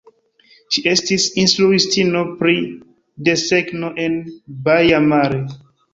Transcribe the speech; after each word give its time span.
Ŝi 0.75 0.81
estis 0.91 1.27
instruistino 1.41 2.23
pri 2.41 2.55
desegno 3.29 3.93
en 4.07 4.17
Baia 4.69 5.07
Mare. 5.13 5.39